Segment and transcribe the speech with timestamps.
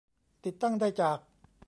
[0.45, 1.17] ติดตั้งได้จาก